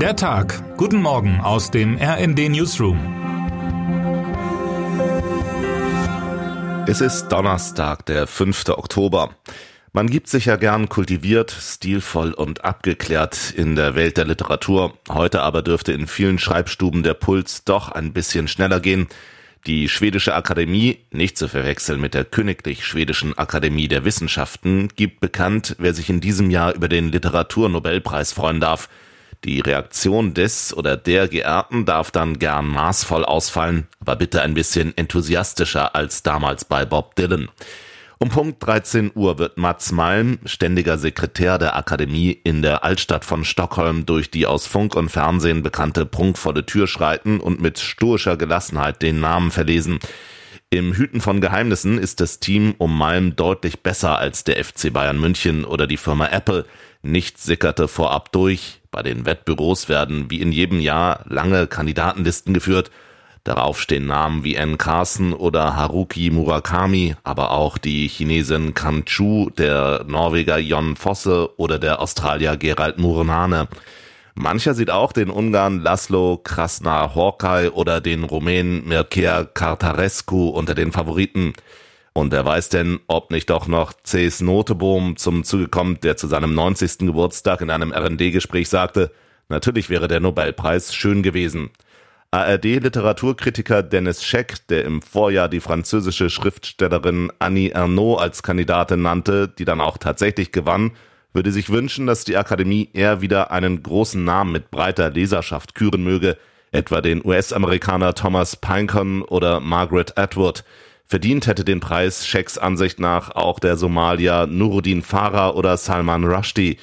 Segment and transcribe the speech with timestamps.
[0.00, 0.76] Der Tag.
[0.76, 2.98] Guten Morgen aus dem RND Newsroom.
[6.86, 8.68] Es ist Donnerstag, der 5.
[8.68, 9.30] Oktober.
[9.94, 14.92] Man gibt sich ja gern kultiviert, stilvoll und abgeklärt in der Welt der Literatur.
[15.08, 19.06] Heute aber dürfte in vielen Schreibstuben der Puls doch ein bisschen schneller gehen.
[19.66, 25.74] Die Schwedische Akademie, nicht zu verwechseln mit der Königlich Schwedischen Akademie der Wissenschaften, gibt bekannt,
[25.78, 28.90] wer sich in diesem Jahr über den Literaturnobelpreis freuen darf.
[29.44, 34.96] Die Reaktion des oder der Geehrten darf dann gern maßvoll ausfallen, aber bitte ein bisschen
[34.96, 37.48] enthusiastischer als damals bei Bob Dylan.
[38.18, 43.44] Um Punkt 13 Uhr wird Mats Malm, ständiger Sekretär der Akademie in der Altstadt von
[43.44, 49.02] Stockholm, durch die aus Funk und Fernsehen bekannte prunkvolle Tür schreiten und mit stoischer Gelassenheit
[49.02, 49.98] den Namen verlesen.
[50.70, 55.20] Im Hüten von Geheimnissen ist das Team um Malm deutlich besser als der FC Bayern
[55.20, 56.64] München oder die Firma Apple.
[57.06, 58.80] Nichts sickerte vorab durch.
[58.90, 62.90] Bei den Wettbüros werden wie in jedem Jahr lange Kandidatenlisten geführt.
[63.44, 64.76] Darauf stehen Namen wie N.
[64.76, 71.78] Carson oder Haruki Murakami, aber auch die Chinesin Kan Chu, der Norweger Jon Fosse oder
[71.78, 73.68] der Australier Gerald Murnane.
[74.34, 80.90] Mancher sieht auch den Ungarn Laszlo Krasnar Horkai oder den Rumänen Mircea Cartarescu unter den
[80.90, 81.52] Favoriten.
[82.16, 86.28] Und wer weiß denn, ob nicht doch noch Cs Notebohm zum Zuge kommt, der zu
[86.28, 87.00] seinem 90.
[87.00, 89.10] Geburtstag in einem R&D-Gespräch sagte,
[89.50, 91.68] natürlich wäre der Nobelpreis schön gewesen.
[92.30, 99.66] ARD-Literaturkritiker Dennis Scheck, der im Vorjahr die französische Schriftstellerin Annie Ernaux als Kandidatin nannte, die
[99.66, 100.92] dann auch tatsächlich gewann,
[101.34, 106.02] würde sich wünschen, dass die Akademie eher wieder einen großen Namen mit breiter Leserschaft küren
[106.02, 106.38] möge,
[106.72, 110.64] etwa den US-Amerikaner Thomas Pinecon oder Margaret Atwood.
[111.08, 116.78] Verdient hätte den Preis Schecks Ansicht nach auch der Somalier Nuruddin Farah oder Salman Rushdie.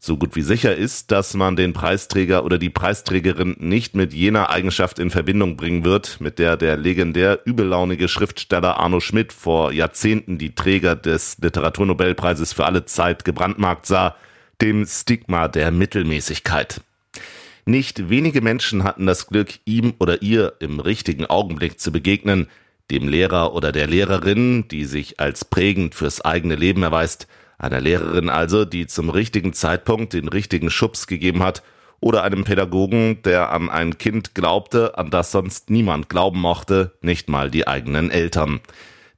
[0.00, 4.50] So gut wie sicher ist, dass man den Preisträger oder die Preisträgerin nicht mit jener
[4.50, 10.38] Eigenschaft in Verbindung bringen wird, mit der der legendär übellaunige Schriftsteller Arno Schmidt vor Jahrzehnten
[10.38, 14.16] die Träger des Literaturnobelpreises für alle Zeit gebrandmarkt sah,
[14.60, 16.80] dem Stigma der Mittelmäßigkeit.
[17.64, 22.48] Nicht wenige Menschen hatten das Glück, ihm oder ihr im richtigen Augenblick zu begegnen,
[22.90, 27.26] dem Lehrer oder der Lehrerin, die sich als prägend fürs eigene Leben erweist,
[27.58, 31.62] einer Lehrerin also, die zum richtigen Zeitpunkt den richtigen Schubs gegeben hat,
[32.00, 37.28] oder einem Pädagogen, der an ein Kind glaubte, an das sonst niemand glauben mochte, nicht
[37.28, 38.60] mal die eigenen Eltern.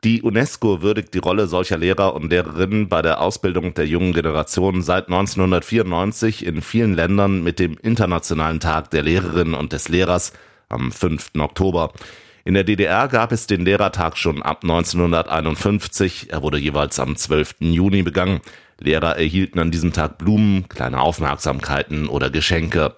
[0.02, 4.80] Die UNESCO würdigt die Rolle solcher Lehrer und Lehrerinnen bei der Ausbildung der jungen Generation
[4.80, 10.32] seit 1994 in vielen Ländern mit dem Internationalen Tag der Lehrerin und des Lehrers
[10.70, 11.32] am 5.
[11.38, 11.92] Oktober.
[12.50, 16.32] In der DDR gab es den Lehrertag schon ab 1951.
[16.32, 17.54] Er wurde jeweils am 12.
[17.60, 18.40] Juni begangen.
[18.80, 22.96] Lehrer erhielten an diesem Tag Blumen, kleine Aufmerksamkeiten oder Geschenke.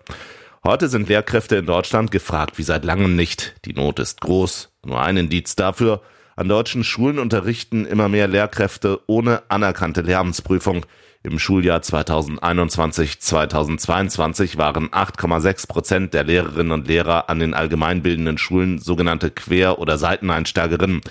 [0.64, 3.54] Heute sind Lehrkräfte in Deutschland gefragt wie seit langem nicht.
[3.66, 4.70] Die Not ist groß.
[4.86, 6.00] Nur ein Indiz dafür.
[6.42, 10.84] An deutschen Schulen unterrichten immer mehr Lehrkräfte ohne anerkannte Lehramtsprüfung.
[11.22, 19.30] Im Schuljahr 2021-2022 waren 8,6 Prozent der Lehrerinnen und Lehrer an den allgemeinbildenden Schulen sogenannte
[19.30, 21.02] Quer- oder Seiteneinsteigerinnen.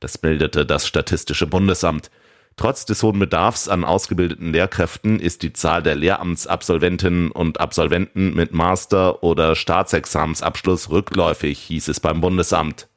[0.00, 2.10] Das meldete das Statistische Bundesamt.
[2.56, 8.54] Trotz des hohen Bedarfs an ausgebildeten Lehrkräften ist die Zahl der Lehramtsabsolventinnen und Absolventen mit
[8.54, 12.87] Master- oder Staatsexamensabschluss rückläufig, hieß es beim Bundesamt.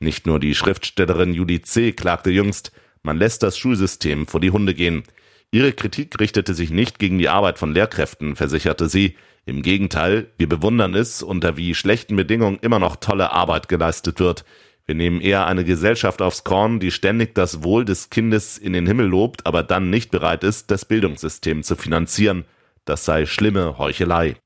[0.00, 1.92] Nicht nur die Schriftstellerin Julie C.
[1.92, 2.72] klagte jüngst,
[3.02, 5.04] man lässt das Schulsystem vor die Hunde gehen.
[5.52, 9.16] Ihre Kritik richtete sich nicht gegen die Arbeit von Lehrkräften, versicherte sie.
[9.44, 14.44] Im Gegenteil, wir bewundern es, unter wie schlechten Bedingungen immer noch tolle Arbeit geleistet wird.
[14.86, 18.86] Wir nehmen eher eine Gesellschaft aufs Korn, die ständig das Wohl des Kindes in den
[18.86, 22.44] Himmel lobt, aber dann nicht bereit ist, das Bildungssystem zu finanzieren.
[22.86, 24.36] Das sei schlimme Heuchelei.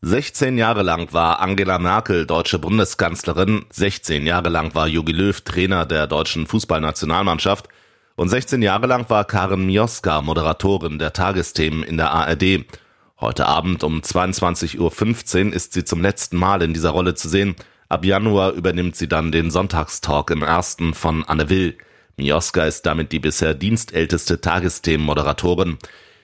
[0.00, 5.86] 16 Jahre lang war Angela Merkel deutsche Bundeskanzlerin, 16 Jahre lang war Jogi Löw Trainer
[5.86, 7.68] der deutschen Fußballnationalmannschaft
[8.14, 12.64] und 16 Jahre lang war Karen Mioska Moderatorin der Tagesthemen in der ARD.
[13.20, 17.56] Heute Abend um 22.15 Uhr ist sie zum letzten Mal in dieser Rolle zu sehen.
[17.88, 21.76] Ab Januar übernimmt sie dann den Sonntagstalk im ersten von Anne Will.
[22.16, 25.76] Mioska ist damit die bisher dienstälteste Tagesthemenmoderatorin.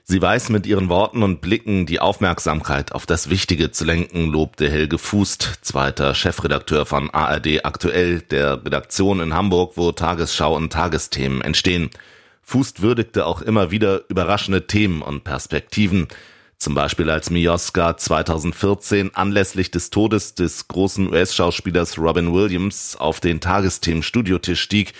[0.06, 4.70] Sie weiß mit ihren Worten und Blicken die Aufmerksamkeit auf das Wichtige zu lenken, lobte
[4.70, 11.40] Helge Fußt, zweiter Chefredakteur von ARD aktuell, der Redaktion in Hamburg, wo Tagesschau und Tagesthemen
[11.40, 11.88] entstehen.
[12.42, 16.08] Fußt würdigte auch immer wieder überraschende Themen und Perspektiven.
[16.58, 23.40] Zum Beispiel als Mioska 2014 anlässlich des Todes des großen US-Schauspielers Robin Williams auf den
[23.40, 24.92] Tagesthemen-Studiotisch stieg,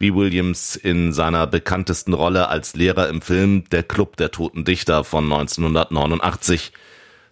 [0.00, 5.04] wie Williams in seiner bekanntesten Rolle als Lehrer im Film Der Club der Toten Dichter
[5.04, 6.72] von 1989.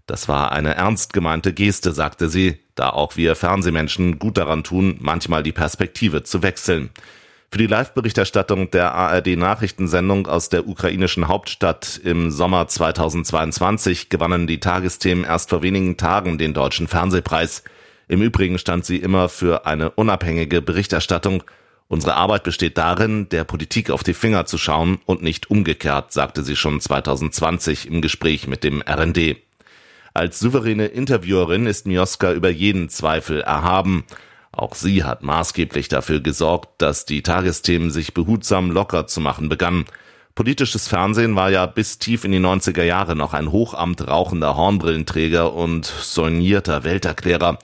[0.06, 4.98] Das war eine ernst gemeinte Geste, sagte sie, da auch wir Fernsehmenschen gut daran tun,
[5.00, 6.90] manchmal die Perspektive zu wechseln.
[7.50, 15.24] Für die Live-Berichterstattung der ARD-Nachrichtensendung aus der ukrainischen Hauptstadt im Sommer 2022 gewannen die Tagesthemen
[15.24, 17.64] erst vor wenigen Tagen den deutschen Fernsehpreis.
[18.08, 21.42] Im Übrigen stand sie immer für eine unabhängige Berichterstattung.
[21.88, 26.42] Unsere Arbeit besteht darin, der Politik auf die Finger zu schauen und nicht umgekehrt, sagte
[26.42, 29.36] sie schon 2020 im Gespräch mit dem RND.
[30.12, 34.04] Als souveräne Interviewerin ist Mioska über jeden Zweifel erhaben.
[34.52, 39.86] Auch sie hat maßgeblich dafür gesorgt, dass die Tagesthemen sich behutsam locker zu machen begannen.
[40.34, 45.54] Politisches Fernsehen war ja bis tief in die 90er Jahre noch ein Hochamt rauchender Hornbrillenträger
[45.54, 47.58] und soignierter Welterklärer.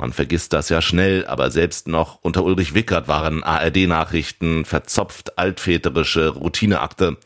[0.00, 6.28] Man vergisst das ja schnell, aber selbst noch unter Ulrich Wickert waren ARD-Nachrichten verzopft altväterische
[6.28, 7.18] Routineakte.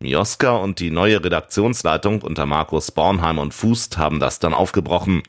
[0.00, 5.22] Mioska und die neue Redaktionsleitung unter Markus Bornheim und Fußt haben das dann aufgebrochen.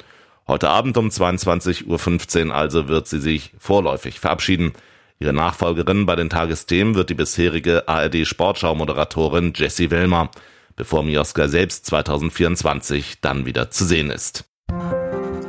[0.48, 4.74] Heute Abend um 22.15 Uhr also wird sie sich vorläufig verabschieden.
[5.20, 10.32] Ihre Nachfolgerin bei den Tagesthemen wird die bisherige ARD-Sportschau-Moderatorin Jessie Wellmer,
[10.76, 14.46] bevor Mioska selbst 2024 dann wieder zu sehen ist.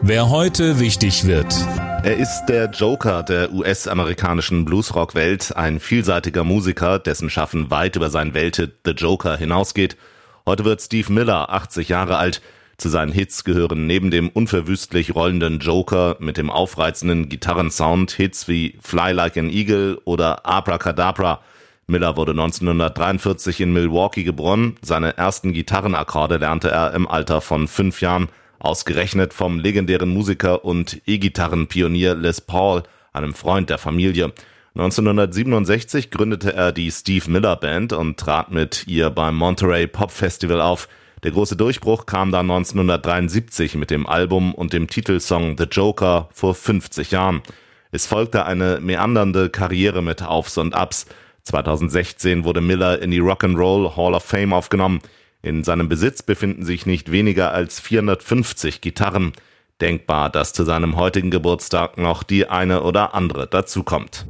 [0.09, 1.55] Wer heute wichtig wird.
[2.03, 8.33] Er ist der Joker der US-amerikanischen Bluesrock-Welt, ein vielseitiger Musiker, dessen Schaffen weit über sein
[8.33, 9.99] Welthit The Joker hinausgeht.
[10.47, 12.41] Heute wird Steve Miller 80 Jahre alt.
[12.79, 18.79] Zu seinen Hits gehören neben dem unverwüstlich rollenden Joker mit dem aufreizenden Gitarrensound Hits wie
[18.81, 21.43] Fly Like an Eagle oder Abracadabra.
[21.87, 24.77] Miller wurde 1943 in Milwaukee geboren.
[24.81, 28.31] Seine ersten Gitarrenakkorde lernte er im Alter von fünf Jahren.
[28.59, 32.83] Ausgerechnet vom legendären Musiker und E-Gitarrenpionier Les Paul,
[33.13, 34.33] einem Freund der Familie.
[34.75, 40.61] 1967 gründete er die Steve Miller Band und trat mit ihr beim Monterey Pop Festival
[40.61, 40.89] auf.
[41.25, 46.55] Der große Durchbruch kam dann 1973 mit dem Album und dem Titelsong The Joker vor
[46.55, 47.43] 50 Jahren.
[47.91, 51.07] Es folgte eine meandernde Karriere mit Aufs und Abs.
[51.43, 55.01] 2016 wurde Miller in die Rock'n'Roll Hall of Fame aufgenommen.
[55.43, 59.33] In seinem Besitz befinden sich nicht weniger als 450 Gitarren.
[59.81, 64.27] Denkbar, dass zu seinem heutigen Geburtstag noch die eine oder andere dazukommt.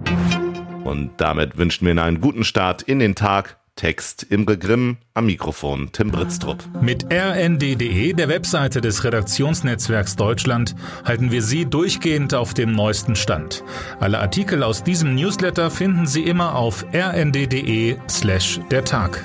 [0.85, 3.57] Und damit wünschen wir Ihnen einen guten Start in den Tag.
[3.79, 6.59] Text Imre Grimm, am Mikrofon Tim Britztrup.
[6.83, 13.63] Mit rnd.de, der Webseite des Redaktionsnetzwerks Deutschland, halten wir Sie durchgehend auf dem neuesten Stand.
[14.01, 19.23] Alle Artikel aus diesem Newsletter finden Sie immer auf rnd.de slash der Tag.